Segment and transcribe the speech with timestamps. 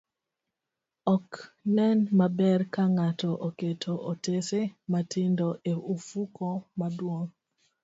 [1.15, 1.27] Ok
[1.75, 6.47] nen maber ka ng'ato oketo otese matindo e ofuko
[6.79, 7.29] maduong',